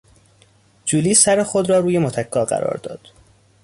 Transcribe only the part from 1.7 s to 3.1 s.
روی متکا قرار داد.